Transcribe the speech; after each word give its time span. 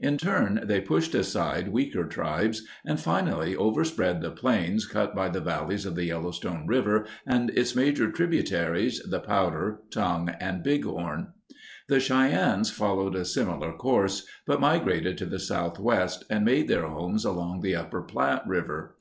In 0.00 0.18
turn 0.18 0.62
they 0.64 0.80
pushed 0.80 1.14
aside 1.14 1.68
weaker 1.68 2.02
tribes 2.04 2.66
and 2.84 2.98
finally 2.98 3.54
overspread 3.54 4.20
the 4.20 4.32
plains 4.32 4.84
cut 4.84 5.14
by 5.14 5.28
the 5.28 5.40
valleys 5.40 5.86
of 5.86 5.94
the 5.94 6.06
Yellowstone 6.06 6.66
River 6.66 7.06
and 7.24 7.50
its 7.50 7.76
major 7.76 8.10
tributaries, 8.10 8.98
the 9.04 9.20
Powder, 9.20 9.78
Tongue, 9.92 10.30
and 10.40 10.64
Bighorn. 10.64 11.28
The 11.86 12.00
Cheyennes 12.00 12.72
followed 12.72 13.14
a 13.14 13.24
similar 13.24 13.72
course 13.72 14.26
but 14.48 14.58
migrated 14.60 15.16
to 15.18 15.26
the 15.26 15.38
southwest 15.38 16.24
and 16.28 16.44
made 16.44 16.66
their 16.66 16.88
homes 16.88 17.24
along 17.24 17.60
the 17.60 17.76
upper 17.76 18.02
Platte 18.02 18.42
River. 18.48 18.96